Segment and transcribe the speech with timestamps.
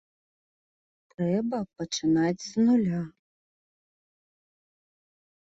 [1.11, 3.01] Трэба пачынаць з нуля.